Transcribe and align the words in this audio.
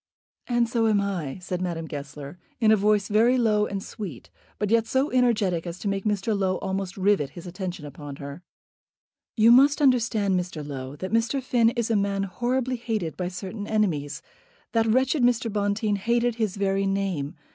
"And 0.47 0.67
so 0.67 0.87
am 0.87 0.99
I," 0.99 1.37
said 1.37 1.61
Madame 1.61 1.85
Goesler, 1.85 2.39
in 2.59 2.71
a 2.71 2.75
voice 2.75 3.07
very 3.07 3.37
low 3.37 3.67
and 3.67 3.83
sweet, 3.83 4.31
but 4.57 4.71
yet 4.71 4.87
so 4.87 5.11
energetic 5.11 5.67
as 5.67 5.77
to 5.77 5.87
make 5.87 6.05
Mr. 6.05 6.35
Low 6.35 6.57
almost 6.57 6.97
rivet 6.97 7.29
his 7.29 7.45
attention 7.45 7.85
upon 7.85 8.15
her. 8.15 8.41
"You 9.37 9.51
must 9.51 9.79
understand, 9.79 10.39
Mr. 10.39 10.65
Low, 10.67 10.95
that 10.95 11.13
Mr. 11.13 11.39
Finn 11.39 11.69
is 11.75 11.91
a 11.91 11.95
man 11.95 12.23
horribly 12.23 12.77
hated 12.77 13.15
by 13.15 13.27
certain 13.27 13.67
enemies. 13.67 14.23
That 14.71 14.87
wretched 14.87 15.21
Mr. 15.21 15.53
Bonteen 15.53 15.97
hated 15.97 16.33
his 16.37 16.57
very 16.57 16.87
name. 16.87 17.35